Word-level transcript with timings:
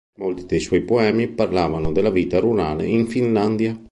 Molti 0.17 0.47
dei 0.47 0.59
suoi 0.59 0.81
poemi 0.81 1.27
parlano 1.27 1.91
della 1.91 2.09
vita 2.09 2.39
rurale 2.39 2.87
in 2.87 3.05
Finlandia. 3.05 3.79